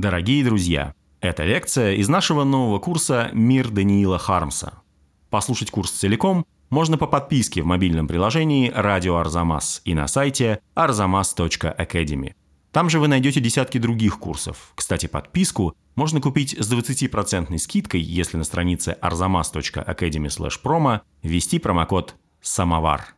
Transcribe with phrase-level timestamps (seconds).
[0.00, 4.80] Дорогие друзья, это лекция из нашего нового курса «Мир Даниила Хармса».
[5.28, 12.32] Послушать курс целиком можно по подписке в мобильном приложении «Радио Арзамас» и на сайте arzamas.academy.
[12.72, 14.72] Там же вы найдете десятки других курсов.
[14.74, 23.16] Кстати, подписку можно купить с 20% скидкой, если на странице arzamas.academy/promo ввести промокод «Самовар».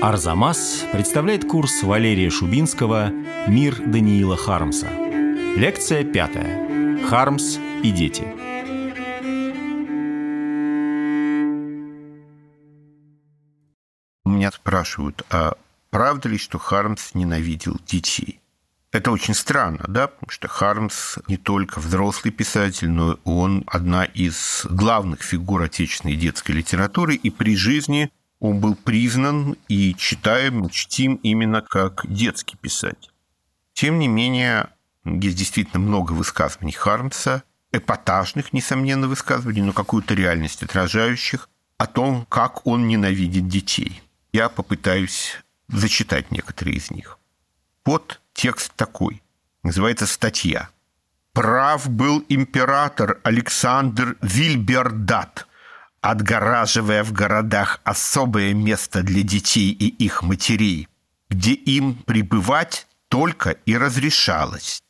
[0.00, 3.10] Арзамас представляет курс Валерия Шубинского
[3.46, 5.07] «Мир Даниила Хармса».
[5.58, 7.04] Лекция пятая.
[7.08, 8.22] Хармс и дети.
[14.24, 15.54] Меня спрашивают, а
[15.90, 18.40] правда ли, что Хармс ненавидел детей?
[18.92, 24.64] Это очень странно, да, потому что Хармс не только взрослый писатель, но он одна из
[24.70, 31.62] главных фигур отечественной детской литературы, и при жизни он был признан и читаем, чтим именно
[31.62, 33.10] как детский писатель.
[33.72, 34.68] Тем не менее,
[35.04, 42.66] есть действительно много высказываний Хармса, эпатажных, несомненно, высказываний, но какую-то реальность отражающих о том, как
[42.66, 44.02] он ненавидит детей.
[44.32, 47.18] Я попытаюсь зачитать некоторые из них.
[47.84, 49.22] Вот текст такой.
[49.62, 50.70] Называется статья.
[51.32, 55.46] «Прав был император Александр Вильбердат,
[56.00, 60.88] отгораживая в городах особое место для детей и их матерей,
[61.28, 64.82] где им пребывать только и разрешалось.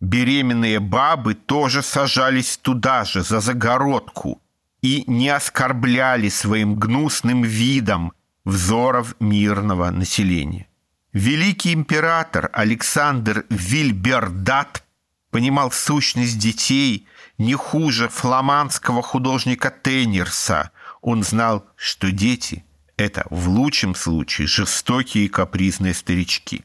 [0.00, 4.40] Беременные бабы тоже сажались туда же, за загородку,
[4.82, 8.12] и не оскорбляли своим гнусным видом
[8.44, 10.68] взоров мирного населения.
[11.14, 14.84] Великий император Александр Вильбердат
[15.30, 17.06] понимал сущность детей
[17.38, 20.70] не хуже фламандского художника Теннерса.
[21.00, 22.64] Он знал, что дети–
[22.96, 26.64] это в лучшем случае жестокие капризные старички.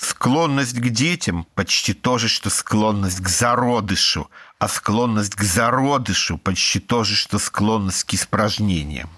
[0.00, 6.80] Склонность к детям почти то же, что склонность к зародышу, а склонность к зародышу почти
[6.80, 9.10] то же, что склонность к испражнениям.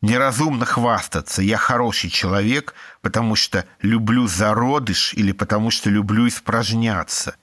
[0.00, 1.42] Неразумно хвастаться.
[1.42, 7.36] Я хороший человек, потому что люблю зародыш или потому что люблю испражняться.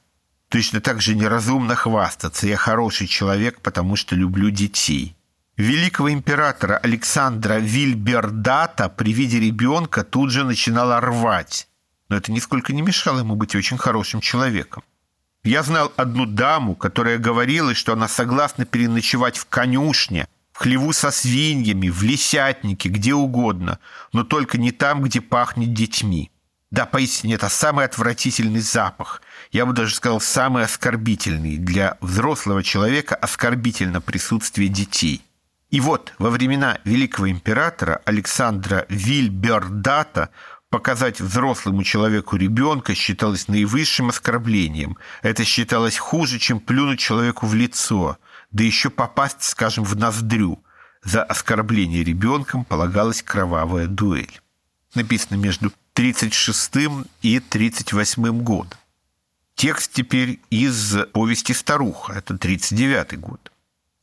[0.50, 2.48] Точно так же неразумно хвастаться.
[2.48, 5.16] Я хороший человек, потому что люблю детей.
[5.56, 11.68] Великого императора Александра Вильбердата при виде ребенка тут же начинала рвать.
[12.12, 14.84] Но это нисколько не мешало ему быть очень хорошим человеком.
[15.46, 21.88] Я знал одну даму, которая говорила, что она согласна переночевать в конюшне– хлеву со свиньями,
[21.88, 23.80] в лисятнике, где угодно,
[24.12, 26.30] но только не там, где пахнет детьми.
[26.70, 29.22] Да, поистине, это самый отвратительный запах.
[29.52, 31.58] Я бы даже сказал, самый оскорбительный.
[31.58, 35.22] Для взрослого человека оскорбительно присутствие детей.
[35.72, 40.30] И вот, во времена великого императора Александра Вильбердата
[40.72, 44.98] показать взрослому человеку ребенка считалось наивысшим оскорблением.
[45.22, 48.18] Это считалось хуже, чем плюнуть человеку в лицо–
[48.52, 50.64] да еще попасть, скажем, в ноздрю.
[51.04, 54.40] За оскорбление ребенком полагалась кровавая дуэль.
[54.94, 56.72] Написано между 36
[57.22, 58.78] и 38 годом.
[59.56, 63.52] Текст теперь из повести «Старуха», это 39 год.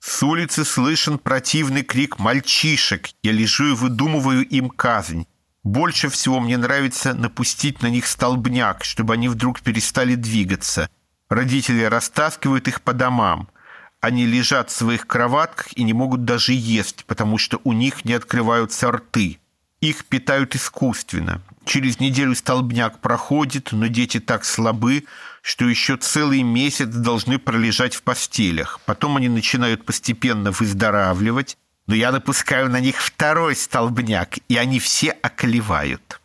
[0.01, 3.11] С улицы слышен противный крик мальчишек.
[3.23, 5.27] Я лежу и выдумываю им казнь.
[5.69, 10.89] Больше всего мне нравится напустить на них столбняк, чтобы они вдруг перестали двигаться.
[11.29, 13.51] Родители растаскивают их по домам.
[14.01, 18.15] Они лежат в своих кроватках и не могут даже есть, потому что у них не
[18.15, 19.41] открываются рты.
[19.83, 21.43] Их питают искусственно.
[21.67, 25.05] Через неделю столбняк проходит, но дети так слабы,
[25.43, 28.81] что еще целый месяц должны пролежать в постелях.
[28.87, 35.11] Потом они начинают постепенно выздоравливать, но я напускаю на них второй столбняк, и они все
[35.11, 36.21] околевают.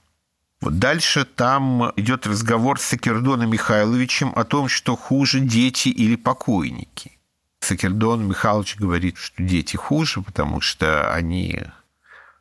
[0.61, 7.17] Вот дальше там идет разговор с Сакердоном Михайловичем о том, что хуже дети или покойники.
[7.61, 11.61] Сакердон Михайлович говорит, что дети хуже, потому что они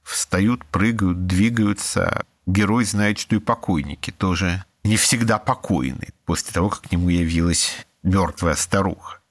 [0.02, 2.26] встают, прыгают, двигаются.
[2.46, 7.86] Герой знает, что и покойники тоже не всегда покойны после того, как к нему явилась
[8.02, 9.21] мертвая старуха.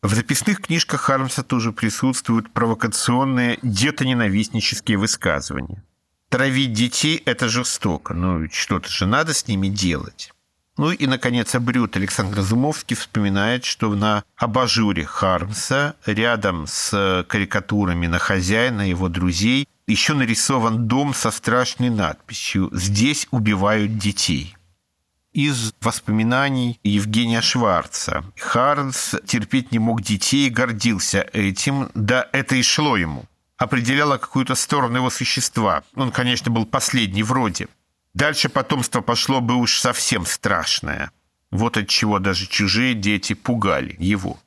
[0.00, 5.82] В записных книжках Хармса тоже присутствуют провокационные детоненавистнические высказывания.
[6.28, 10.32] Травить детей– это жестоко, но что-то же надо с ними делать.
[10.76, 18.20] Ну и, наконец, Абрют Александр Разумовский вспоминает, что на абажуре Хармса рядом с карикатурами на
[18.20, 24.57] хозяина и его друзей еще нарисован дом со страшной надписью «Здесь убивают детей»
[25.38, 28.24] из воспоминаний Евгения Шварца.
[28.36, 33.24] Хармс терпеть не мог детей и гордился этим, да это и шло ему.
[33.56, 35.84] Определяло какую-то сторону его существа.
[35.94, 37.68] Он, конечно, был последний вроде.
[38.14, 41.12] Дальше потомство пошло бы уж совсем страшное.
[41.52, 44.40] Вот от чего даже чужие дети пугали его.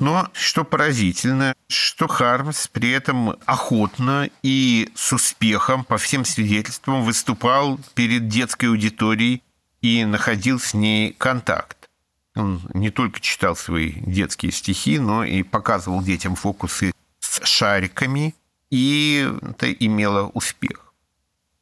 [0.00, 7.78] Но что поразительно, что Хармс при этом охотно и с успехом, по всем свидетельствам, выступал
[7.94, 9.44] перед детской аудиторией
[9.80, 11.88] и находил с ней контакт.
[12.34, 18.34] Он не только читал свои детские стихи, но и показывал детям фокусы с шариками,
[18.70, 20.94] и это имело успех.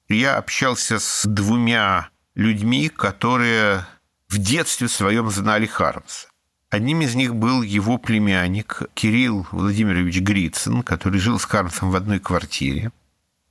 [0.09, 3.87] Я общался с двумя людьми, которые
[4.29, 6.29] в детстве своем знали Хармса.
[6.71, 12.21] Одним из них был его племянник Кирилл Владимирович Грицын, который жил с Хармсом в одной
[12.21, 12.93] квартире.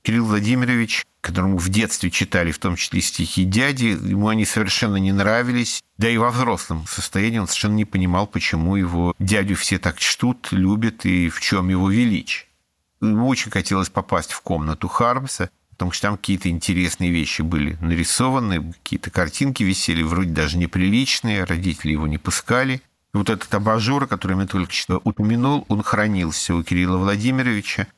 [0.08, 5.12] Кирилл Владимирович, которому в детстве читали в том числе стихи дяди, ему они совершенно не
[5.12, 5.82] нравились.
[5.98, 10.48] Да и во взрослом состоянии он совершенно не понимал, почему его дядю все так чтут,
[10.50, 12.46] любят и в чем его величие.
[13.02, 18.72] Ему очень хотелось попасть в комнату Хармса, потому что там какие-то интересные вещи были нарисованы,
[18.82, 22.80] какие-то картинки висели, вроде даже неприличные, родители его не пускали.
[23.12, 27.88] И вот этот абажур, который я только что упомянул, он хранился у Кирилла Владимировича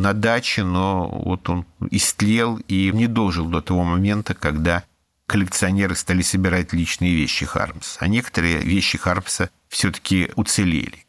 [0.00, 4.84] на даче, но вот он истлел и не дожил до того момента, когда
[5.26, 7.98] коллекционеры стали собирать личные вещи Хармса.
[8.00, 11.06] А некоторые вещи Хармса все-таки уцелели.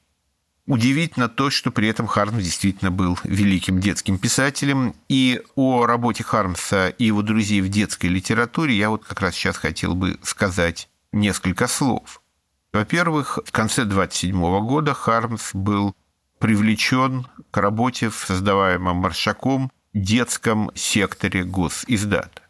[0.68, 4.96] Удивительно то, что при этом Хармс действительно был великим детским писателем.
[5.10, 9.58] И о работе Хармса и его друзей в детской литературе я вот как раз сейчас
[9.58, 12.22] хотел бы сказать несколько слов–
[12.76, 15.96] во-первых, в конце 27 года Хармс был
[16.40, 22.42] привлечен к работе в создаваемом Маршаком детском секторе госиздата.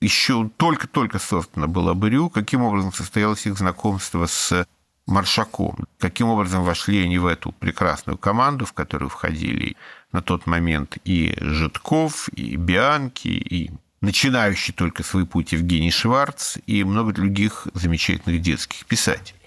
[0.00, 4.66] Еще только-только создано было Брю, каким образом состоялось их знакомство с
[5.06, 9.76] Маршаком, каким образом вошли они в эту прекрасную команду, в которую входили
[10.12, 16.84] на тот момент и Житков, и Бианки, и начинающий только свой путь Евгений Шварц, и
[16.84, 19.39] много других замечательных детских писателей.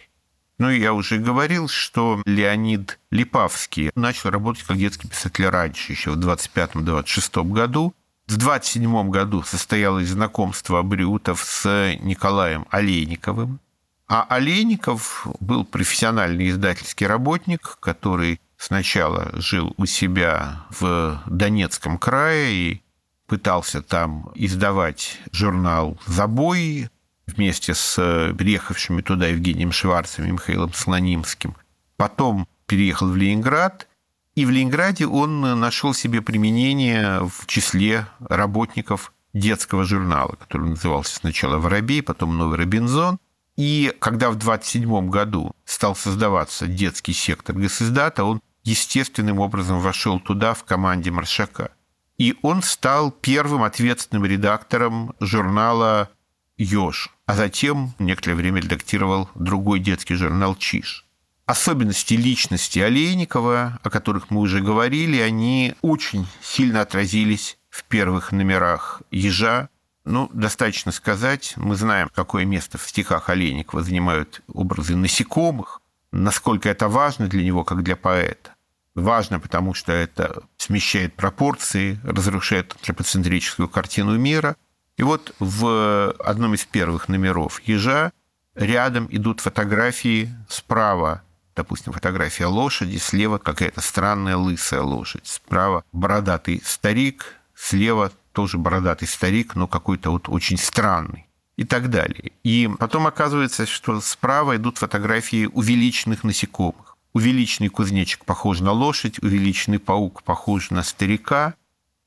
[0.63, 6.17] Ну, я уже говорил, что Леонид Липавский начал работать как детский писатель раньше, еще в
[6.17, 7.93] 25-26 году.
[8.27, 13.59] В 27 году состоялось знакомство Брютов с Николаем Олейниковым.
[14.07, 22.81] А Олейников был профессиональный издательский работник, который сначала жил у себя в Донецком крае и
[23.27, 26.87] пытался там издавать журнал «Забой»,
[27.27, 31.55] вместе с э, приехавшими туда Евгением Шварцем и Михаилом Слонимским.
[31.97, 33.87] Потом переехал в Ленинград,
[34.35, 41.57] и в Ленинграде он нашел себе применение в числе работников детского журнала, который назывался сначала
[41.57, 43.19] «Воробей», потом «Новый Робинзон».
[43.55, 50.53] И когда в 27 году стал создаваться детский сектор госиздата, он естественным образом вошел туда
[50.53, 51.71] в команде Маршака.
[52.17, 56.09] И он стал первым ответственным редактором журнала
[56.57, 61.05] «Ёж», а затем некоторое время редактировал другой детский журнал «Чиж».
[61.45, 69.01] Особенности личности Олейникова, о которых мы уже говорили, они очень сильно отразились в первых номерах
[69.11, 69.69] «Ежа».
[70.05, 76.87] Ну, достаточно сказать, мы знаем, какое место в стихах Олейникова занимают образы насекомых, насколько это
[76.87, 78.51] важно для него, как для поэта.
[78.95, 84.55] Важно, потому что это смещает пропорции, разрушает антропоцентрическую картину мира–
[84.97, 88.11] и вот в одном из первых номеров «Ежа»
[88.55, 91.23] рядом идут фотографии справа,
[91.55, 99.55] допустим, фотография лошади, слева какая-то странная лысая лошадь, справа бородатый старик, слева тоже бородатый старик,
[99.55, 102.31] но какой-то вот очень странный и так далее.
[102.43, 106.97] И потом оказывается, что справа идут фотографии увеличенных насекомых.
[107.13, 111.53] Увеличенный кузнечик похож на лошадь, увеличенный паук похож на старика.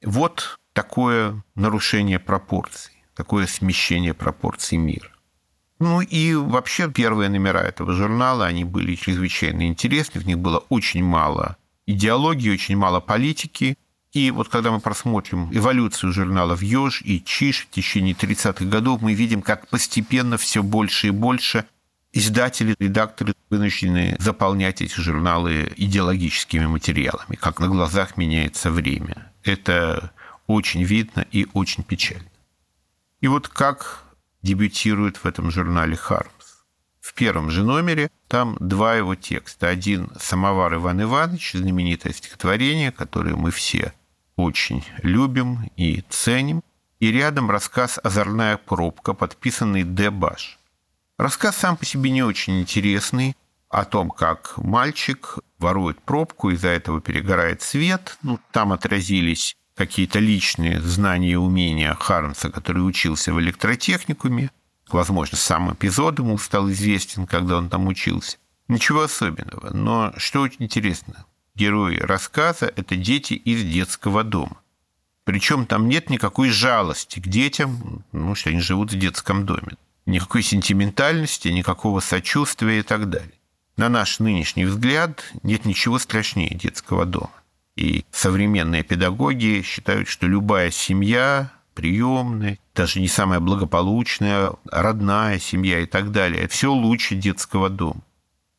[0.03, 5.09] Вот такое нарушение пропорций, такое смещение пропорций мира.
[5.79, 11.03] Ну и вообще первые номера этого журнала, они были чрезвычайно интересны, в них было очень
[11.03, 11.57] мало
[11.87, 13.79] идеологии, очень мало политики.
[14.13, 19.15] И вот когда мы просмотрим эволюцию журналов «Ёж» и «Чиш» в течение 30-х годов, мы
[19.15, 21.65] видим, как постепенно все больше и больше
[22.13, 29.33] издатели, редакторы вынуждены заполнять эти журналы идеологическими материалами, как на глазах меняется время.
[29.43, 30.13] Это
[30.47, 32.31] очень видно и очень печально.
[33.21, 34.05] И вот как
[34.43, 36.31] дебютирует в этом журнале Хармс.
[37.01, 39.69] В первом же номере там два его текста.
[39.69, 43.93] Один «Самовар Иван Иванович», знаменитое стихотворение, которое мы все
[44.37, 46.63] очень любим и ценим.
[46.99, 50.11] И рядом рассказ «Озорная пробка», подписанный Д.
[50.11, 50.59] Баш.
[51.19, 53.37] Рассказ сам по себе не очень интересный,
[53.69, 58.19] о том, как мальчик ворует пробку, из-за этого перегорает свет.
[58.23, 64.51] Ну, там отразились какие-то личные знания и умения Хармса, который учился в электротехникуме.
[64.89, 68.39] Возможно, сам эпизод ему стал известен, когда он там учился.
[68.69, 69.71] Ничего особенного.
[69.75, 74.57] Но что очень интересно, герои рассказа– это дети из детского дома.
[75.25, 79.77] Причем там нет никакой жалости к детям, ну, что они живут в детском доме.
[80.07, 83.33] Никакой сентиментальности, никакого сочувствия и так далее.
[83.77, 87.33] На наш нынешний взгляд нет ничего страшнее детского дома.
[87.77, 95.87] И современные педагоги считают, что любая семья, приемная, даже не самая благополучная, родная семья и
[95.87, 98.01] так далее, все лучше детского дома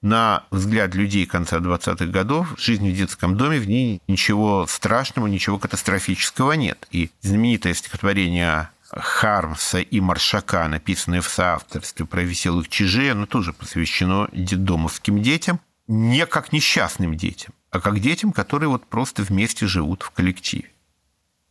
[0.01, 5.57] на взгляд людей конца 20-х годов, жизнь в детском доме, в ней ничего страшного, ничего
[5.57, 6.87] катастрофического нет.
[6.91, 14.29] И знаменитое стихотворение Хармса и Маршака, написанное в соавторстве про веселых чижей, оно тоже посвящено
[14.31, 20.11] детдомовским детям, не как несчастным детям, а как детям, которые вот просто вместе живут в
[20.11, 20.71] коллективе.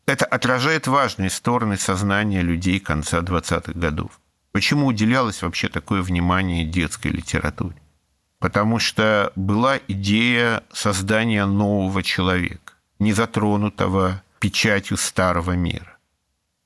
[0.06, 4.20] Это отражает важные стороны сознания людей конца 20-х годов.
[4.52, 7.76] Почему уделялось вообще такое внимание детской литературе?
[8.38, 15.96] потому что была идея создания нового человека, не затронутого печатью старого мира.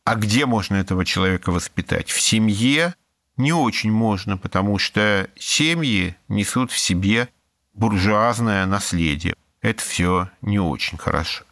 [0.04, 2.10] А где можно этого человека воспитать?
[2.10, 2.94] В семье
[3.36, 7.28] не очень можно, потому что семьи несут в себе
[7.80, 9.34] буржуазное наследие.
[9.62, 11.44] Это все не очень хорошо.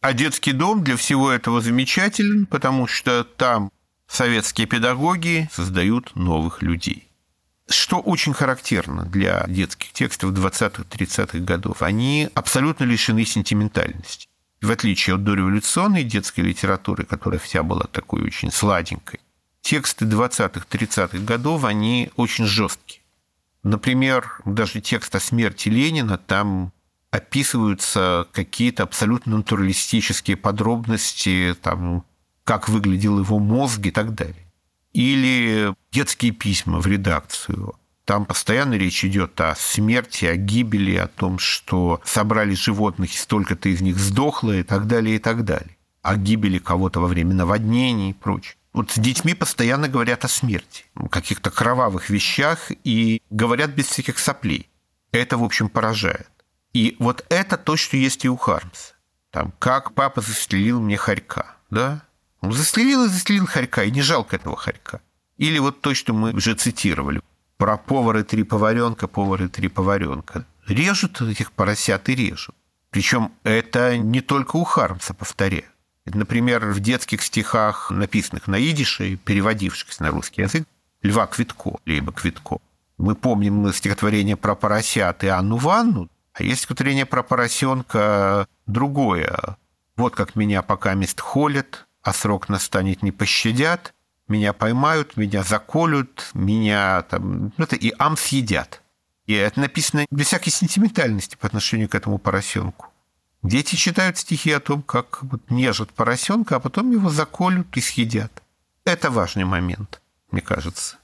[0.00, 3.70] А детский дом для всего этого замечателен, потому что там
[4.06, 7.08] советские педагоги создают новых людей.
[7.68, 14.28] Что очень характерно для детских текстов 20-30-х годов, они абсолютно лишены сентиментальности.
[14.60, 19.20] В отличие от дореволюционной детской литературы, которая вся была такой очень сладенькой,
[19.60, 23.03] тексты 20-30-х годов, они очень жесткие.
[23.64, 26.72] Например, даже текст о смерти Ленина, там
[27.10, 32.04] описываются какие-то абсолютно натуралистические подробности, там,
[32.44, 34.44] как выглядел его мозг и так далее
[34.94, 37.74] или детские письма в редакцию.
[38.06, 43.68] Там постоянно речь идет о смерти, о гибели, о том, что собрали животных, и столько-то
[43.68, 45.76] из них сдохло, и так далее, и так далее.
[46.02, 48.56] О гибели кого-то во время наводнений и прочее.
[48.74, 54.18] Вот с детьми постоянно говорят о смерти, о каких-то кровавых вещах и говорят без всяких
[54.18, 54.68] соплей.
[55.12, 56.28] Это, в общем, поражает.
[56.72, 58.94] И вот это то, что есть и у Хармса.
[59.30, 62.02] Там, как папа застрелил мне хорька, да?
[62.42, 65.00] Ну, застрелил и застрелил хорька, и не жалко этого хорька.
[65.36, 67.20] Или вот то, что мы уже цитировали,
[67.56, 70.46] про повары три поваренка, повары три поваренка.
[70.66, 72.56] Режут этих поросят и режут.
[72.90, 75.64] Причем это не только у Хармса, повторяю.
[76.06, 80.66] Например, в детских стихах, написанных на идише, переводившихся на русский язык,
[81.02, 82.58] Льва Квитко, либо Квитко.
[82.98, 89.56] Мы помним стихотворение про поросят и Анну Ванну, а есть стихотворение про поросенка другое.
[89.96, 93.94] Вот как меня пока мест холят, а срок настанет, не пощадят,
[94.28, 98.82] меня поймают, меня заколют, меня там, это и ам съедят.
[99.26, 102.88] И это написано без всякой сентиментальности по отношению к этому поросенку.
[103.44, 108.42] Дети читают стихи о том, как вот нежат поросенка, а потом его заколют и съедят.
[108.86, 110.96] Это важный момент, мне кажется.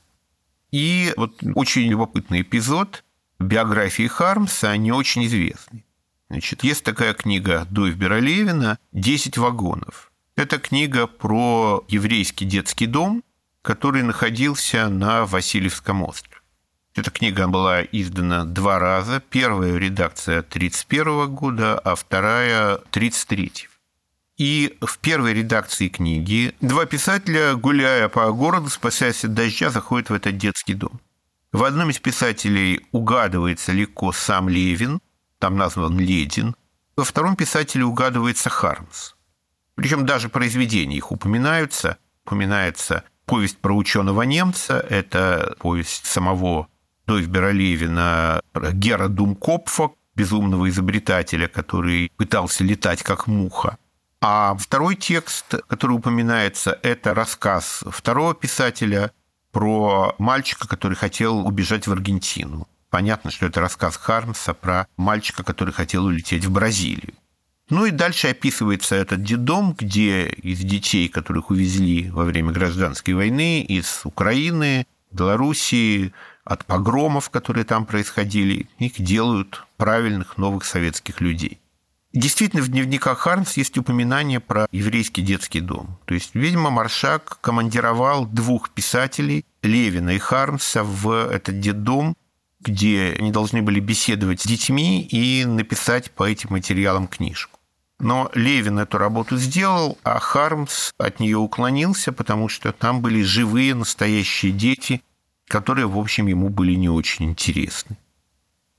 [0.72, 3.04] И вот очень любопытный эпизод
[3.38, 5.84] биографии Хармса, они очень известны.
[6.30, 10.10] Значит, есть такая книга Дойвбера Левина «Десять вагонов».
[10.34, 13.22] Это книга про еврейский детский дом,
[13.60, 16.29] который находился на Васильевском острове.
[16.96, 19.20] Эта книга была издана два раза.
[19.20, 23.68] Первая редакция 1931 года, а вторая 1933.
[24.38, 30.14] И в первой редакции книги два писателя, гуляя по городу, спасаясь от дождя, заходят в
[30.14, 31.00] этот детский дом.
[31.52, 35.00] В одном из писателей угадывается легко сам Левин,
[35.38, 36.56] там назван Ледин.
[36.96, 39.14] Во втором писателе угадывается Хармс.
[39.76, 41.98] Причем даже произведения их упоминаются.
[42.24, 46.68] Упоминается повесть про ученого немца, это повесть самого
[47.10, 53.78] Дойвбера Левина Гера Думкопфа, безумного изобретателя, который пытался летать как муха.
[54.20, 59.10] А второй текст, который упоминается, это рассказ второго писателя
[59.50, 62.68] про мальчика, который хотел убежать в Аргентину.
[62.90, 67.14] Понятно, что это рассказ Хармса про мальчика, который хотел улететь в Бразилию.
[67.70, 73.62] Ну и дальше описывается этот детдом, где из детей, которых увезли во время гражданской войны
[73.62, 76.12] из Украины, Белоруссии,
[76.44, 81.60] от погромов, которые там происходили, их делают правильных новых советских людей.
[82.12, 85.98] Действительно, в дневниках Хармс есть упоминание про еврейский детский дом.
[86.06, 92.16] То есть, видимо, Маршак командировал двух писателей, Левина и Хармса, в этот детдом,
[92.60, 97.60] где они должны были беседовать с детьми и написать по этим материалам книжку.
[98.00, 103.74] Но Левин эту работу сделал, а Хармс от нее уклонился, потому что там были живые,
[103.74, 105.02] настоящие дети,
[105.50, 107.98] которые, в общем, ему были не очень интересны.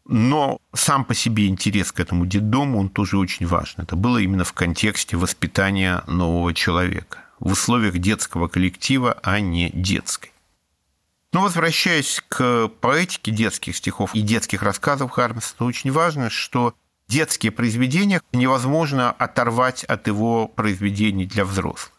[0.05, 3.81] Но сам по себе интерес к этому детдому, он тоже очень важен.
[3.81, 10.31] Это было именно в контексте воспитания нового человека, в условиях детского коллектива, а не детской.
[11.33, 16.73] Но возвращаясь к поэтике детских стихов и детских рассказов Хармса, то очень важно, что
[17.07, 21.91] детские произведения невозможно оторвать от его произведений для взрослых.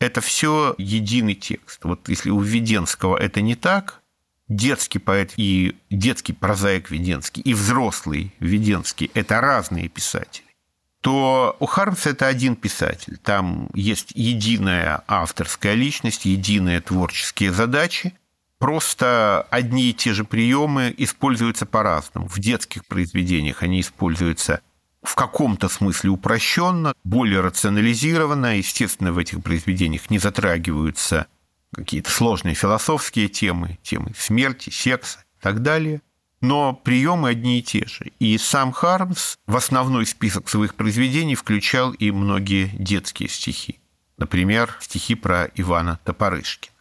[0.00, 1.84] Это все единый текст.
[1.84, 4.02] Вот если у Введенского это не так,
[4.48, 10.46] детский поэт и детский прозаик Веденский, и взрослый Веденский– это разные писатели,
[11.00, 13.18] то у Хармса это один писатель.
[13.18, 18.14] Там есть единая авторская личность, единые творческие задачи.
[18.58, 22.26] Просто одни и те же приемы используются по-разному.
[22.26, 24.60] В детских произведениях они используются
[25.00, 28.56] в каком-то смысле упрощенно, более рационализированно.
[28.58, 31.28] Естественно, в этих произведениях не затрагиваются
[31.74, 36.02] какие-то сложные философские темы, темы смерти, секса и так далее.
[36.40, 38.12] Но приемы одни и те же.
[38.20, 43.80] И сам Хармс в основной список своих произведений включал и многие детские стихи.
[44.18, 46.72] Например, стихи про Ивана Топорышкина.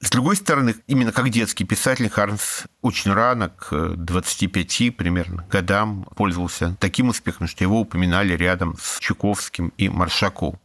[0.00, 6.76] С другой стороны, именно как детский писатель Хармс очень рано, к 25 примерно годам, пользовался
[6.78, 10.60] таким успехом, что его упоминали рядом с Чуковским и Маршаковым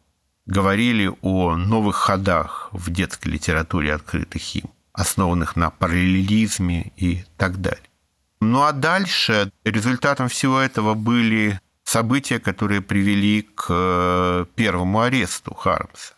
[0.51, 7.89] говорили о новых ходах в детской литературе открытых им, основанных на параллелизме и так далее.
[8.41, 16.15] Ну а дальше результатом всего этого были события, которые привели к э, первому аресту Хармса.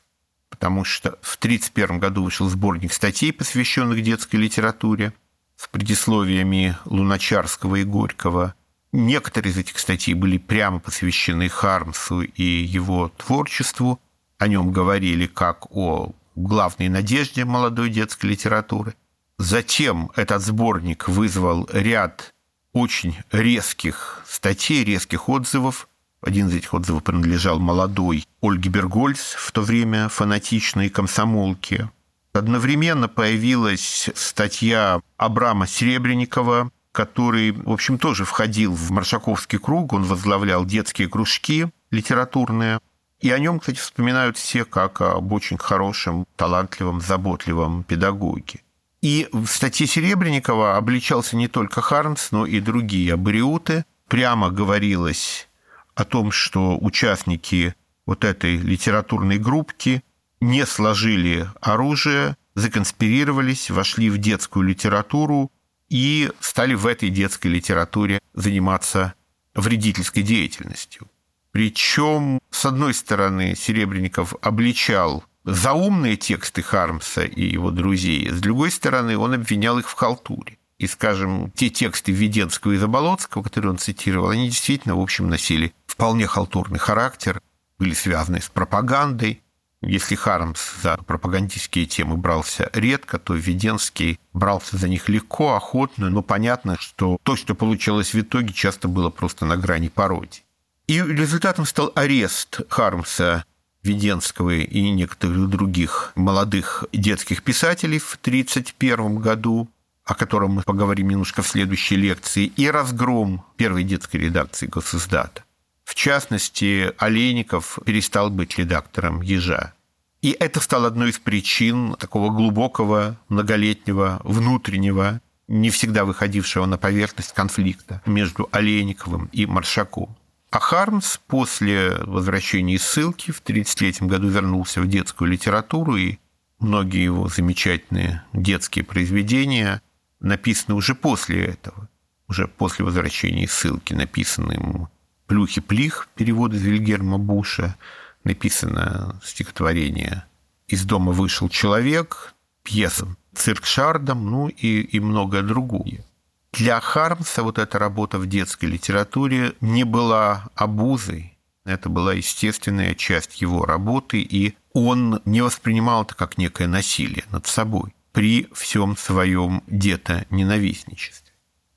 [0.49, 5.13] Потому что в 1931 году вышел сборник статей, посвященных детской литературе,
[5.57, 8.55] с предисловиями Луначарского и Горького.
[8.91, 13.99] Некоторые из этих статей были прямо посвящены Хармсу и его творчеству–
[14.43, 18.93] о нем говорили как о главной надежде молодой детской литературы.
[19.37, 22.33] Затем этот сборник вызвал ряд
[22.73, 25.87] очень резких статей, резких отзывов.
[26.21, 31.89] Один из этих отзывов принадлежал молодой Ольге Бергольц, в то время фанатичной комсомолке.
[32.33, 40.65] Одновременно появилась статья Абрама Серебренникова, который, в общем, тоже входил в Маршаковский круг, он возглавлял
[40.65, 42.81] детские кружки литературные.
[43.23, 48.59] И о нем, кстати, вспоминают все как об очень хорошем, талантливом, заботливом педагоге.
[49.01, 53.85] И в статье Серебренникова обличался не только Хармс, но и другие абориуты.
[54.09, 55.47] Прямо говорилось
[55.95, 60.03] о том, что участники вот этой литературной группки
[60.41, 65.49] не сложили оружие, законспирировались, вошли в детскую литературу
[65.87, 69.13] и стали в этой детской литературе заниматься
[69.55, 71.07] вредительской деятельностью.
[71.53, 79.15] Причем, с одной стороны, Серебренников обличал заумные тексты Хармса и его друзей, с другой стороны,
[79.17, 80.57] он обвинял их в халтуре.
[80.79, 85.75] И, скажем, те тексты Веденского и Заболоцкого, которые он цитировал, они действительно, в общем, носили
[85.85, 87.39] вполне халтурный характер,
[87.77, 89.43] были связаны с пропагандой.
[89.81, 96.23] Если Хармс за пропагандистские темы брался редко, то Веденский брался за них легко, охотно, но
[96.23, 100.42] понятно, что то, что получалось в итоге, часто было просто на грани пародии.
[100.87, 103.45] И результатом стал арест Хармса,
[103.83, 109.69] Веденского и некоторых других молодых детских писателей в 1931 году,
[110.05, 115.43] о котором мы поговорим немножко в следующей лекции, и разгром первой детской редакции госиздата.
[115.83, 119.73] В частности, Олейников перестал быть редактором «Ежа».
[120.21, 125.19] И это стало одной из причин такого глубокого, многолетнего, внутреннего,
[125.49, 130.15] не всегда выходившего на поверхность конфликта между Олейниковым и Маршаковым.
[130.53, 136.19] А Хармс после возвращения из ссылки в 1933 году вернулся в детскую литературу, и
[136.59, 139.81] многие его замечательные детские произведения
[140.19, 141.89] написаны уже после этого,
[142.27, 144.89] уже после возвращения из ссылки, написаны ему
[145.25, 147.75] «Плюхи-плих», перевод из Вильгерма Буша,
[148.23, 150.23] написано стихотворение
[150.67, 156.05] «Из дома вышел человек», пьеса «Цирк Шардом», ну и, и многое другое.
[156.53, 161.39] Для Хармса вот эта работа в детской литературе не была обузой.
[161.65, 167.47] Это была естественная часть его работы, и он не воспринимал это как некое насилие над
[167.47, 171.33] собой при всем своем детоненавистничестве.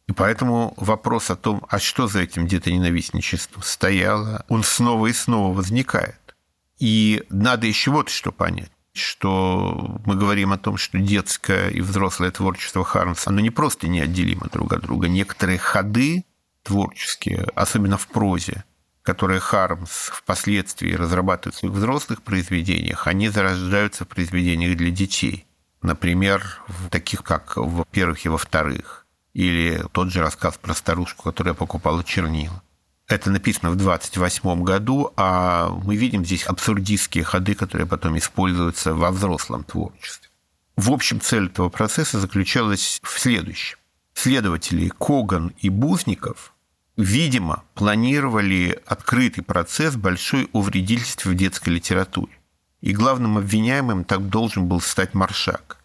[0.09, 5.57] И поэтому вопрос о том, а что за этим детоненавистничеством стояло, он снова и снова
[5.57, 6.21] возникает.
[6.79, 12.31] И надо еще вот что понять что мы говорим о том, что детское и взрослое
[12.31, 15.09] творчество Хармса, оно не просто неотделимо друг от друга.
[15.09, 16.25] Некоторые ходы
[16.63, 18.65] творческие, особенно в прозе,
[19.03, 25.47] которые Хармс впоследствии разрабатывает в своих взрослых произведениях, они зарождаются в произведениях для детей.
[25.81, 29.07] Например, в таких, как в первых и во вторых.
[29.33, 32.63] Или тот же рассказ про старушку, которая покупала чернила.
[33.09, 39.13] Это написано в 28 году, а мы видим здесь абсурдистские ходы, которые потом используются во
[39.13, 40.29] взрослом творчестве.
[40.77, 43.79] В общем, цель этого процесса заключалась в следующем.
[44.13, 46.53] Следователи Коган и Бузников,
[46.97, 52.33] видимо, планировали открытый процесс большой о вредительстве в детской литературе.
[52.81, 55.79] И главным обвиняемым так должен был стать Маршак.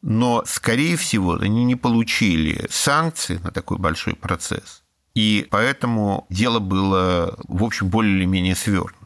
[0.00, 4.81] Но, скорее всего, они не получили санкции на такой большой процесс
[5.14, 8.98] и поэтому дело было, в общем, более или менее свернуто.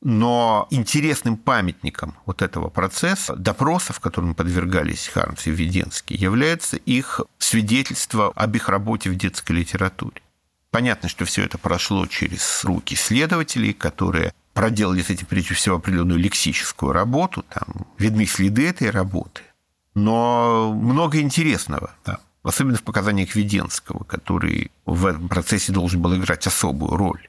[0.00, 8.32] Но интересным памятником вот этого процесса, допросов, которым подвергались Хармс и Веденский, является их свидетельство
[8.34, 10.20] об их работе в детской литературе.
[10.70, 16.18] Понятно, что все это прошло через руки следователей, которые проделали с этим прежде всего определенную
[16.18, 19.42] лексическую работу, там видны следы этой работы,
[19.94, 21.90] но много интересного.
[22.04, 27.28] Да особенно в показаниях Веденского, который в этом процессе должен был играть особую роль.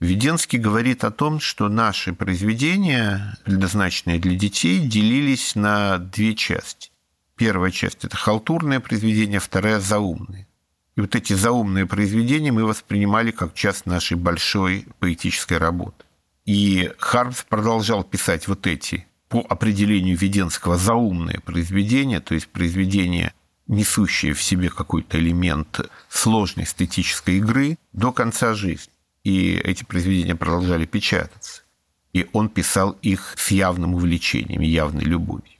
[0.00, 6.90] Веденский говорит о том, что наши произведения, предназначенные для детей, делились на две части.
[7.36, 10.46] Первая часть– это халтурное произведение, вторая– заумное.
[10.96, 16.04] И вот эти заумные произведения мы воспринимали как часть нашей большой поэтической работы.
[16.44, 23.32] И Хармс продолжал писать вот эти, по определению Веденского, заумные произведения, то есть произведения
[23.68, 28.92] несущие в себе какой-то элемент сложной эстетической игры до конца жизни.
[29.24, 31.62] И эти произведения продолжали печататься.
[32.12, 35.58] И он писал их с явным увлечением, явной любовью.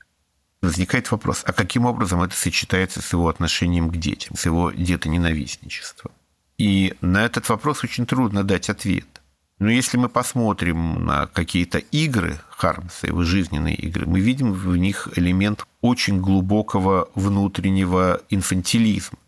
[0.61, 6.11] Возникает вопрос, а каким образом это сочетается с его отношением к детям, с его детоненавистничеством?
[6.57, 9.18] И на этот вопрос очень трудно дать ответ.
[9.59, 15.09] Но если мы посмотрим на какие-то игры Хармса, его жизненные игры, мы видим в них
[15.17, 19.19] элемент очень глубокого внутреннего инфантилизма.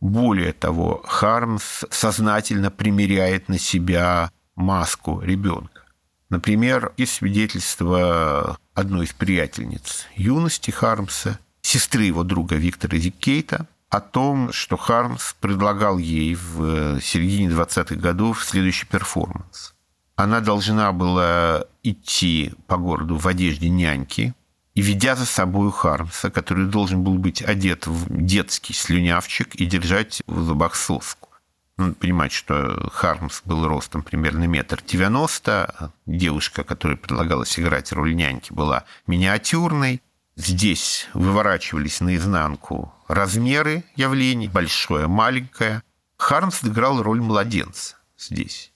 [0.00, 5.84] Более того, Хармс сознательно примеряет на себя маску ребенка.
[6.30, 14.52] Например, есть свидетельство одной из приятельниц юности Хармса, сестры его друга Виктора Зиккейта, о том,
[14.52, 19.75] что Хармс предлагал ей в середине 20-х годов следующий перформанс
[20.16, 24.34] она должна была идти по городу в одежде няньки,
[24.74, 30.22] и ведя за собой Хармса, который должен был быть одет в детский слюнявчик и держать
[30.26, 31.30] в зубах соску.
[31.76, 38.14] Надо понимать, что Хармс был ростом примерно метр девяносто, а девушка, которая предлагалась играть роль
[38.14, 40.02] няньки, была миниатюрной.
[40.36, 45.82] Здесь выворачивались наизнанку размеры явлений, большое, маленькое.
[46.18, 48.72] Хармс играл роль младенца здесь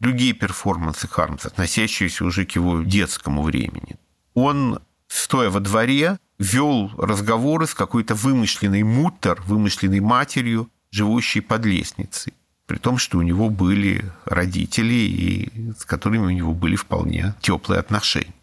[0.00, 3.96] другие перформансы Хармса, относящиеся уже к его детскому времени.
[4.34, 12.34] Он, стоя во дворе, вел разговоры с какой-то вымышленной мутер, вымышленной матерью, живущей под лестницей.
[12.66, 17.80] При том, что у него были родители, и с которыми у него были вполне теплые
[17.80, 18.34] отношения.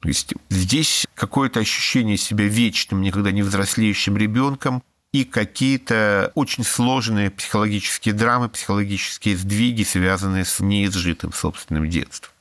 [0.00, 4.82] То есть здесь какое-то ощущение себя вечным, никогда не взрослеющим ребенком–
[5.14, 12.32] и какие-то очень сложные психологические драмы, психологические сдвиги, связанные с неизжитым собственным детством.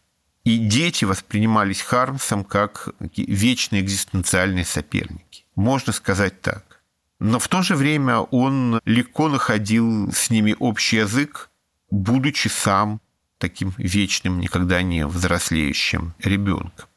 [0.43, 5.45] И дети воспринимались Хармсом как вечные экзистенциальные соперники.
[5.55, 6.81] Можно сказать так.
[7.19, 11.51] Но в то же время он легко находил с ними общий язык,
[11.91, 13.01] будучи сам
[13.37, 16.87] таким вечным, никогда не взрослеющим ребенком.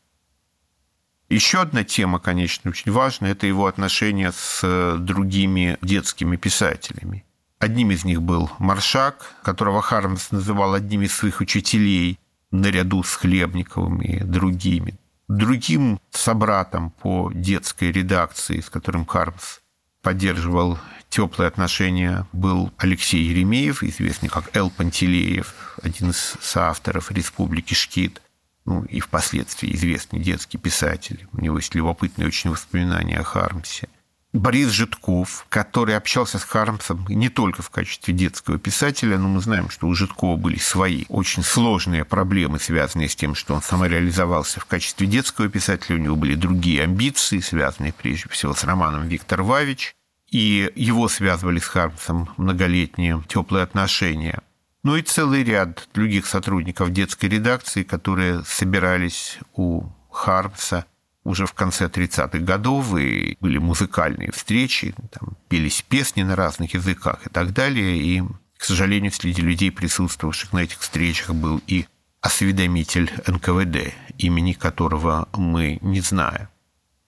[1.29, 7.25] Еще одна тема, конечно, очень важная, это его отношения с э, другими детскими писателями.
[7.59, 12.21] Одним из них был Маршак, которого Хармс называл одним из своих учителей
[12.53, 14.95] наряду с Хлебниковым и другими.
[15.27, 19.59] Другим собратом по детской редакции, с которым Хармс
[20.03, 28.23] поддерживал теплые отношения, был Алексей Еремеев, известный как Эл Пантелеев, один из соавторов «Республики Шкит»
[28.66, 31.26] ну, и впоследствии известный детский писатель.
[31.33, 33.88] У него есть любопытные очень воспоминания о Хармсе.
[34.33, 39.70] Борис Житков, который общался с Хармсом не только в качестве детского писателя, но мы знаем,
[39.70, 44.66] что у Житкова были свои очень сложные проблемы, связанные с тем, что он самореализовался в
[44.66, 49.94] качестве детского писателя, у него были другие амбиции, связанные прежде всего с романом «Виктор Вавич»,
[50.31, 54.42] и его связывали с Хармсом многолетние теплые отношения
[54.87, 60.87] ну и целый ряд других сотрудников детской редакции, которые собирались у Хармса
[61.25, 67.27] уже в конце 30-х годов, и были музыкальные встречи, там пелись песни на разных языках
[67.27, 67.99] и так далее.
[67.99, 68.22] И
[68.57, 71.87] К сожалению, среди людей, присутствовавших на этих встречах, был и
[72.20, 76.46] осведомитель НКВД, имени которого мы не знаем.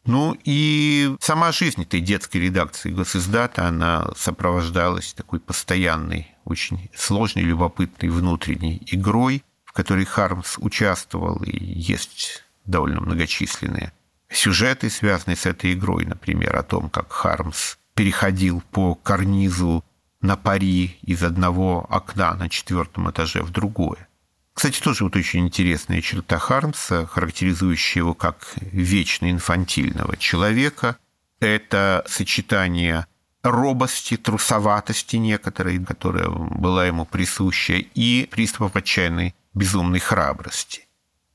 [0.05, 8.09] Ну и сама жизнь этой детской редакции госиздата, она сопровождалась такой постоянной, очень сложной, любопытной
[8.09, 13.93] внутренней игрой, в которой Хармс участвовал, и есть довольно многочисленные
[14.31, 19.85] сюжеты, связанные с этой игрой, например, о том, как Хармс переходил по карнизу
[20.21, 24.09] на пари из одного окна на четвертом этаже в другое.
[24.55, 30.97] Кстати, тоже вот очень интересная черта Хармса, характеризующая его как вечно инфантильного человека.
[31.39, 33.07] Это сочетание
[33.51, 40.87] робости, трусоватости некоторой, которая была ему присуща, и приступов отчаянной безумной храбрости.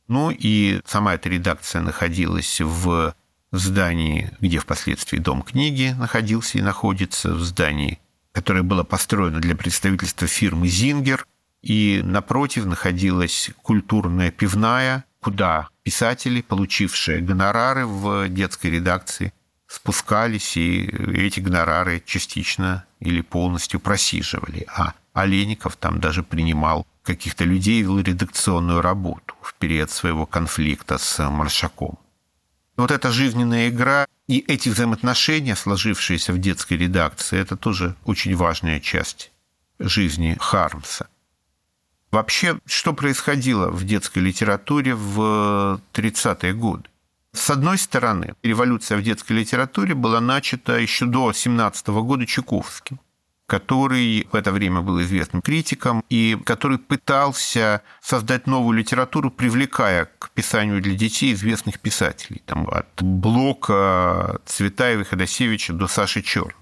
[0.07, 3.15] Ну и сама эта редакция находилась в
[3.51, 7.99] здании, где впоследствии Дом книги находился и находится, в здании,
[8.31, 11.27] которое было построено для представительства фирмы «Зингер»,
[11.61, 19.33] и напротив находилась культурная пивная, куда писатели, получившие гонорары в детской редакции,
[19.73, 24.67] спускались, и эти гонорары частично или полностью просиживали.
[24.67, 31.27] А Олейников там даже принимал каких-то людей вел редакционную работу в период своего конфликта с
[31.27, 31.97] Маршаком.
[32.77, 38.79] Вот эта жизненная игра и эти взаимоотношения, сложившиеся в детской редакции, это тоже очень важная
[38.79, 39.31] часть
[39.79, 41.07] жизни Хармса.
[42.11, 46.89] Вообще, что происходило в детской литературе в 30-е годы?
[47.33, 52.99] С одной стороны, революция в детской литературе была начата еще до 17 года Чуковским
[53.45, 60.31] который в это время был известным критиком и который пытался создать новую литературу, привлекая к
[60.31, 66.53] писанию для детей известных писателей, там, от Блока, Цветаева Ходосевича до Саши Черна.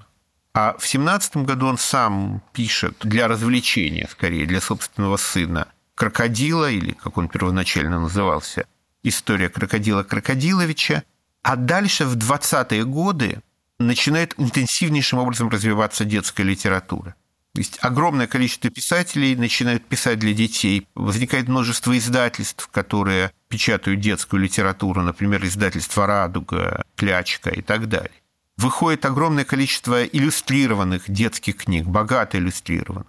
[0.53, 6.91] А в семнадцатом году он сам пишет для развлечения, скорее, для собственного сына, «Крокодила», или,
[6.91, 8.65] как он первоначально назывался,
[9.03, 11.03] «История крокодила Крокодиловича»,
[11.43, 13.41] а дальше в 20-е годы
[13.79, 17.15] начинает интенсивнейшим образом развиваться детская литература.
[17.53, 20.87] То есть огромное количество писателей начинают писать для детей.
[20.95, 28.11] Возникает множество издательств, которые печатают детскую литературу, например, издательство «Радуга», «Клячка» и так далее.
[28.55, 33.07] Выходит огромное количество иллюстрированных детских книг, богато иллюстрированных.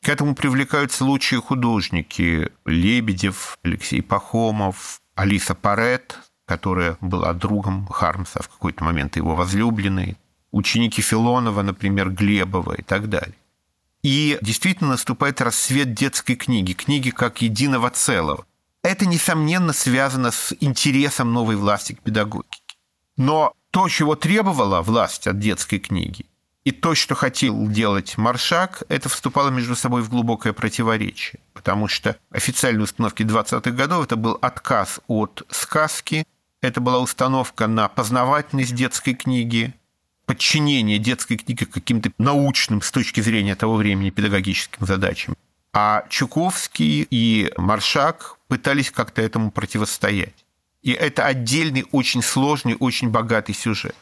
[0.00, 8.48] К этому привлекаются лучшие художники Лебедев, Алексей Пахомов, Алиса Парет, которая была другом Хармса в
[8.48, 10.16] какой-то момент его возлюбленной,
[10.50, 13.34] ученики Филонова, например, Глебова и так далее.
[14.02, 18.44] И действительно наступает рассвет детской книги, книги как единого целого.
[18.82, 22.62] Это, несомненно, связано с интересом новой власти к педагогике.
[23.16, 26.26] Но то, чего требовала власть от детской книги,
[26.64, 32.16] и то, что хотел делать Маршак, это вступало между собой в глубокое противоречие, потому что
[32.30, 36.26] официальные установки 20-х годов это был отказ от сказки,
[36.60, 39.72] это была установка на познавательность детской книги,
[40.26, 45.36] подчинение детской книги каким-то научным с точки зрения того времени педагогическим задачам.
[45.72, 50.44] А Чуковский и Маршак пытались как-то этому противостоять.
[50.82, 53.94] И это отдельный, очень сложный, очень богатый сюжет.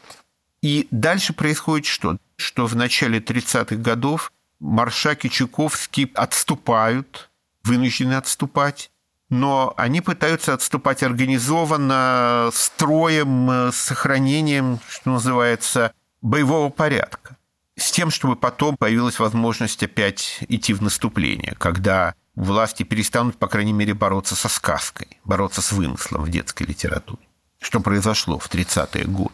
[0.63, 2.17] И дальше происходит что?
[2.37, 7.30] Что в начале 30-х годов Маршак и Чуковский отступают,
[7.63, 8.91] вынуждены отступать,
[9.29, 17.37] но они пытаются отступать организованно, строем, с сохранением, что называется, боевого порядка.
[17.77, 23.73] С тем, чтобы потом появилась возможность опять идти в наступление, когда власти перестанут, по крайней
[23.73, 27.23] мере, бороться со сказкой, бороться с вымыслом в детской литературе,
[27.59, 29.33] что произошло в 30-е годы.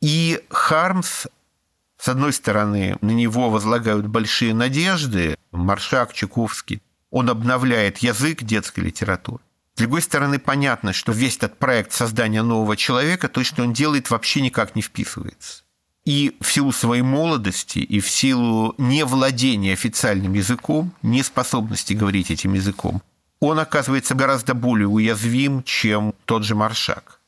[0.00, 1.26] И Хармс,
[1.98, 6.82] с одной стороны, на него возлагают большие надежды, Маршак, Чуковский,
[7.16, 9.42] он обновляет язык детской литературы.
[9.74, 14.10] С другой стороны, понятно, что весь этот проект создания нового человека, то, что он делает,
[14.10, 15.62] вообще никак не вписывается.
[16.04, 23.00] И в силу своей молодости, и в силу невладения официальным языком, неспособности говорить этим языком,
[23.40, 27.22] он оказывается гораздо более уязвим, чем тот же Маршак.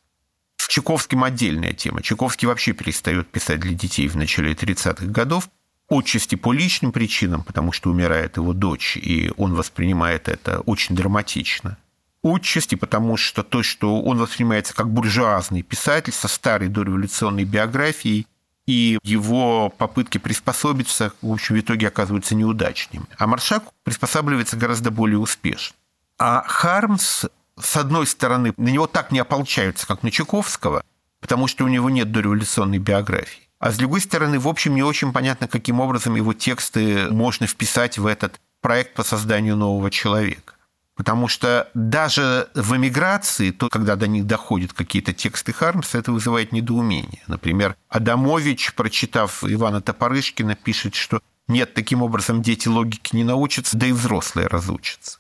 [0.59, 2.03] С Чуковским отдельная тема.
[2.03, 5.49] Чуковский вообще перестает писать для детей в начале 30-х годов,
[5.89, 11.79] отчасти по личным причинам, потому что умирает его дочь, и он воспринимает это очень драматично.
[12.23, 18.27] Отчасти потому, что то, что он воспринимается как буржуазный писатель со старой дореволюционной биографией,
[18.67, 23.07] и его попытки приспособиться, в общем, в итоге оказываются неудачными.
[23.17, 25.75] А Маршак приспосабливается гораздо более успешно.
[26.19, 27.25] А Хармс,
[27.59, 30.83] с одной стороны, на него так не ополчаются, как на Чуковского,
[31.21, 33.48] потому что у него нет дореволюционной биографии.
[33.59, 37.99] А с другой стороны, в общем, не очень понятно, каким образом его тексты можно вписать
[37.99, 40.55] в этот проект по созданию нового человека.
[40.95, 46.51] Потому что даже в эмиграции, то, когда до них доходят какие-то тексты Хармса, это вызывает
[46.51, 47.23] недоумение.
[47.29, 53.87] Например, Адамович, прочитав Ивана Топорышкина, пишет, что нет, таким образом дети логики не научатся, да
[53.87, 55.19] и взрослые разучатся.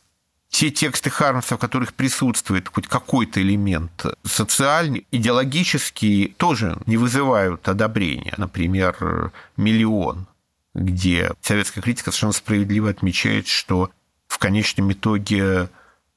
[0.50, 8.34] Те тексты Хармса, в которых присутствует хоть какой-то элемент социальный, идеологический, тоже не вызывают одобрения.
[8.38, 10.26] Например, «Миллион»,
[10.74, 13.90] где советская критика совершенно справедливо отмечает, что
[14.26, 15.68] в конечном итоге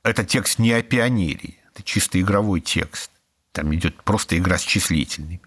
[0.03, 3.11] это текст не о пионерии, это чисто игровой текст.
[3.51, 5.41] Там идет просто игра с числительными.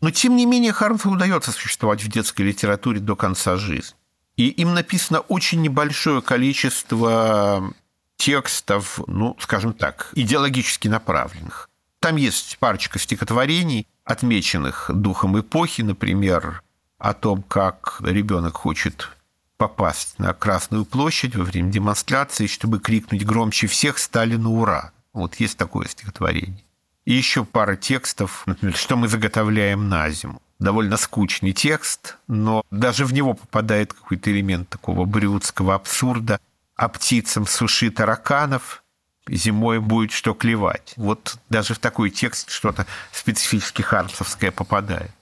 [0.00, 3.96] Но, тем не менее, Хармсу удается существовать в детской литературе до конца жизни.
[4.36, 7.72] И им написано очень небольшое количество
[8.16, 11.68] текстов, ну, скажем так, идеологически направленных.
[12.00, 16.62] Там есть парочка стихотворений, отмеченных духом эпохи, например,
[16.98, 19.10] о том, как ребенок хочет
[19.56, 24.92] попасть на Красную площадь во время демонстрации, чтобы крикнуть громче всех «Сталину ура!».
[25.12, 26.62] Вот есть такое стихотворение.
[27.06, 30.42] И еще пара текстов, например, «Что мы заготовляем на зиму».
[30.58, 36.40] Довольно скучный текст, но даже в него попадает какой-то элемент такого брюдского абсурда.
[36.76, 38.84] А птицам суши тараканов
[39.28, 40.94] зимой будет что клевать.
[40.96, 45.12] Вот даже в такой текст что-то специфически хармсовское попадает.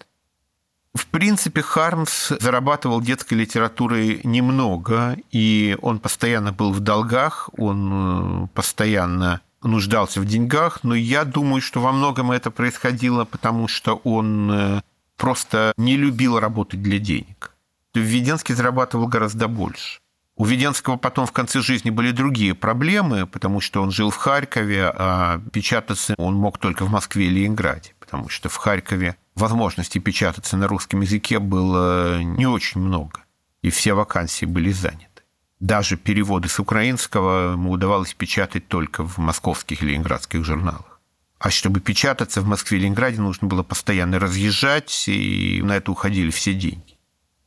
[0.94, 8.46] В принципе, Хармс зарабатывал детской литературой немного, и он постоянно был в долгах, он э,
[8.54, 14.50] постоянно нуждался в деньгах, но я думаю, что во многом это происходило, потому что он
[14.52, 14.82] э,
[15.16, 17.56] просто не любил работать для денег.
[17.92, 19.98] Введенский зарабатывал гораздо больше.
[20.36, 24.92] У Веденского потом в конце жизни были другие проблемы, потому что он жил в Харькове,
[24.92, 30.56] а печататься он мог только в Москве и Ленинграде, потому что в Харькове возможностей печататься
[30.56, 33.20] на русском языке было не очень много,
[33.62, 35.22] и все вакансии были заняты.
[35.60, 41.00] Даже переводы с украинского ему удавалось печатать только в московских и ленинградских журналах.
[41.38, 46.30] А чтобы печататься в Москве и Ленинграде, нужно было постоянно разъезжать, и на это уходили
[46.30, 46.93] все деньги.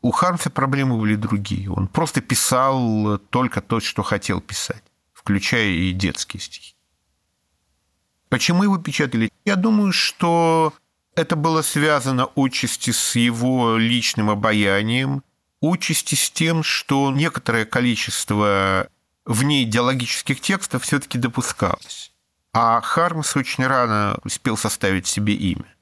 [0.02, 1.70] У Хармса проблемы были другие.
[1.72, 4.84] Он просто писал только то, что хотел писать,
[5.14, 6.76] включая и детские стихи.
[8.30, 9.32] Почему его печатали?
[9.46, 10.74] Я думаю, что
[11.16, 15.24] это было связано отчасти с его личным обаянием,
[15.62, 18.88] отчасти с тем, что некоторое количество
[19.26, 22.12] вне идеологических текстов все-таки допускалось.
[22.54, 25.74] А Хармс очень рано успел составить себе имя.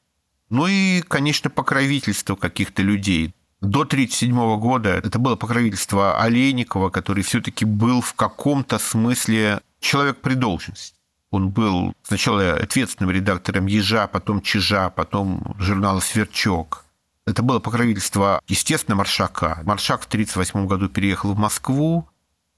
[0.49, 3.34] Ну и, конечно, покровительство каких-то людей.
[3.61, 10.33] До 1937 года это было покровительство Олейникова, который все-таки был в каком-то смысле человек при
[10.33, 10.95] должности.
[11.31, 16.85] Он был сначала ответственным редактором «Ежа», потом «Чижа», потом журнала «Сверчок».
[17.25, 19.61] Это было покровительство, естественно, Маршака.
[19.63, 22.07] Маршак в 1938 году переехал в Москву.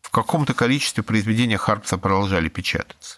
[0.02, 3.16] В каком-то количестве произведения Харпса продолжали печататься.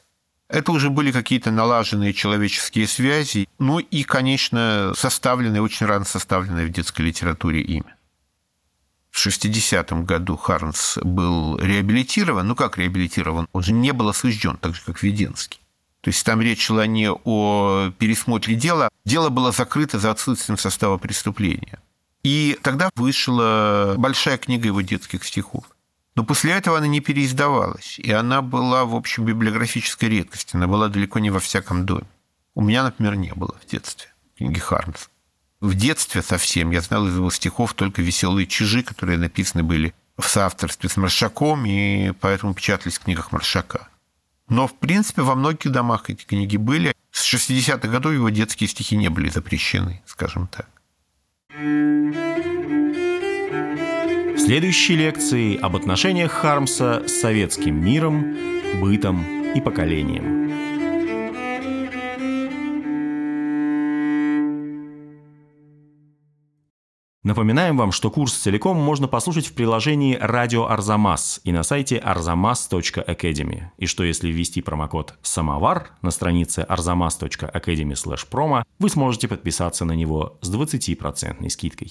[0.49, 6.71] Это уже были какие-то налаженные человеческие связи, ну и, конечно, составленное, очень рано составленное в
[6.71, 7.95] детской литературе имя.
[9.11, 12.47] В 60-м году Харнс был реабилитирован.
[12.47, 13.47] Ну, как реабилитирован?
[13.53, 15.59] Он же не был осужден, так же, как Веденский.
[16.01, 18.89] То есть там речь шла не о пересмотре дела.
[19.05, 21.79] Дело было закрыто за отсутствием состава преступления.
[22.23, 25.65] И тогда вышла большая книга его детских стихов.
[26.19, 30.57] Но после этого она не переиздавалась, и она была, в общем, библиографической редкостью.
[30.57, 32.07] Она была далеко не во всяком доме.
[32.55, 35.07] У меня, например, не было в детстве книги Хармса.
[35.61, 40.27] В детстве совсем я знал из его стихов только «Веселые чижи», которые написаны были в
[40.27, 43.87] соавторстве с Маршаком, и поэтому печатались в книгах Маршака.
[44.49, 46.93] Но, в принципе, во многих домах эти книги были.
[47.11, 50.67] С 60-х годов его детские стихи не были запрещены, скажем так.
[54.39, 58.37] В следующей лекции об отношениях Хармса с советским миром,
[58.79, 59.21] бытом
[59.53, 60.39] и поколением.
[67.21, 73.63] Напоминаем вам, что курс целиком можно послушать в приложении «Радио Арзамас» и на сайте arzamas.academy.
[73.77, 80.49] И что если ввести промокод «Самовар» на странице arzamas.academy/promo, вы сможете подписаться на него с
[80.49, 81.87] 20% скидкой.